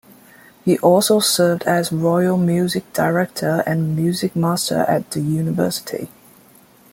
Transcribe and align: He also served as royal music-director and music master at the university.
He 0.65 0.79
also 0.79 1.19
served 1.19 1.61
as 1.67 1.91
royal 1.91 2.35
music-director 2.35 3.61
and 3.67 3.95
music 3.95 4.35
master 4.35 4.79
at 4.87 5.11
the 5.11 5.21
university. 5.21 6.09